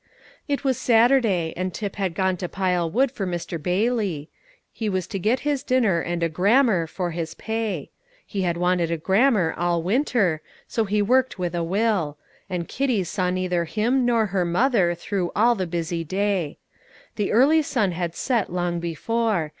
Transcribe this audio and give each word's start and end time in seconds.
It 0.47 0.63
was 0.63 0.79
Saturday, 0.79 1.53
and 1.55 1.71
Tip 1.75 1.97
had 1.97 2.15
gone 2.15 2.35
to 2.37 2.49
pile 2.49 2.89
wood 2.89 3.11
for 3.11 3.27
Mr. 3.27 3.61
Bailey. 3.61 4.31
He 4.71 4.89
was 4.89 5.05
to 5.05 5.19
get 5.19 5.41
his 5.41 5.61
dinner 5.61 5.99
and 6.01 6.23
a 6.23 6.27
grammar 6.27 6.87
for 6.87 7.11
his 7.11 7.35
pay. 7.35 7.91
He 8.25 8.41
had 8.41 8.57
wanted 8.57 8.89
a 8.89 8.97
grammar 8.97 9.53
all 9.55 9.83
winter, 9.83 10.41
so 10.67 10.85
he 10.85 11.03
worked 11.03 11.37
with 11.37 11.53
a 11.53 11.63
will; 11.63 12.17
and 12.49 12.67
Kitty 12.67 13.03
saw 13.03 13.29
neither 13.29 13.65
him 13.65 14.03
nor 14.03 14.25
her 14.25 14.43
mother 14.43 14.95
through 14.95 15.31
all 15.35 15.53
the 15.53 15.67
busy 15.67 16.03
day. 16.03 16.57
The 17.15 17.31
early 17.31 17.61
sun 17.61 17.91
had 17.91 18.15
set 18.15 18.51
long 18.51 18.79
before. 18.79 19.49